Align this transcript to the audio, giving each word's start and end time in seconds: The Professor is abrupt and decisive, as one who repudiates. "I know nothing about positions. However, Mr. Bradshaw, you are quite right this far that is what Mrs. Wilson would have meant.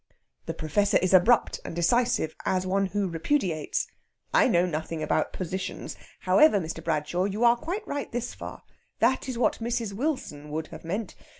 The 0.47 0.55
Professor 0.55 0.97
is 0.97 1.13
abrupt 1.13 1.59
and 1.63 1.75
decisive, 1.75 2.35
as 2.43 2.65
one 2.65 2.87
who 2.87 3.07
repudiates. 3.07 3.85
"I 4.33 4.47
know 4.47 4.65
nothing 4.65 5.03
about 5.03 5.31
positions. 5.31 5.95
However, 6.21 6.59
Mr. 6.59 6.83
Bradshaw, 6.83 7.25
you 7.25 7.43
are 7.43 7.55
quite 7.55 7.87
right 7.87 8.11
this 8.11 8.33
far 8.33 8.63
that 8.97 9.29
is 9.29 9.37
what 9.37 9.59
Mrs. 9.59 9.93
Wilson 9.93 10.49
would 10.49 10.69
have 10.69 10.83
meant. 10.83 11.13